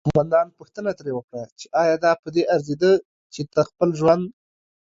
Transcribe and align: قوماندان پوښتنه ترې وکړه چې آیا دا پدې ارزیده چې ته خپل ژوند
قوماندان 0.07 0.47
پوښتنه 0.57 0.89
ترې 0.97 1.11
وکړه 1.15 1.43
چې 1.59 1.65
آیا 1.81 1.95
دا 2.05 2.11
پدې 2.23 2.43
ارزیده 2.55 2.91
چې 3.33 3.41
ته 3.53 3.61
خپل 3.69 3.89
ژوند 3.99 4.23